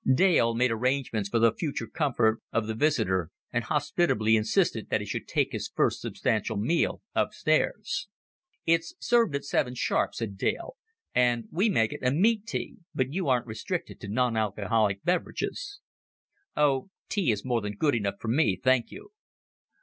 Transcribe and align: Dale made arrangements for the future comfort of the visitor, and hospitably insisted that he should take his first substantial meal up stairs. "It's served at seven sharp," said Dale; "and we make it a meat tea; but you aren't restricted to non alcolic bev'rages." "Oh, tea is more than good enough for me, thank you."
Dale 0.15 0.55
made 0.55 0.71
arrangements 0.71 1.29
for 1.29 1.37
the 1.37 1.53
future 1.53 1.85
comfort 1.85 2.41
of 2.51 2.65
the 2.65 2.73
visitor, 2.73 3.29
and 3.53 3.65
hospitably 3.65 4.35
insisted 4.35 4.89
that 4.89 4.99
he 4.99 5.05
should 5.05 5.27
take 5.27 5.51
his 5.51 5.67
first 5.75 6.01
substantial 6.01 6.57
meal 6.57 7.03
up 7.13 7.33
stairs. 7.33 8.07
"It's 8.65 8.95
served 8.99 9.35
at 9.35 9.45
seven 9.45 9.75
sharp," 9.75 10.15
said 10.15 10.39
Dale; 10.39 10.75
"and 11.13 11.47
we 11.51 11.69
make 11.69 11.93
it 11.93 11.99
a 12.01 12.09
meat 12.09 12.47
tea; 12.47 12.77
but 12.95 13.13
you 13.13 13.27
aren't 13.29 13.45
restricted 13.45 13.99
to 14.01 14.07
non 14.07 14.35
alcolic 14.35 15.03
bev'rages." 15.03 15.81
"Oh, 16.57 16.89
tea 17.07 17.29
is 17.31 17.45
more 17.45 17.61
than 17.61 17.73
good 17.73 17.93
enough 17.93 18.15
for 18.19 18.27
me, 18.29 18.55
thank 18.55 18.89
you." 18.89 19.11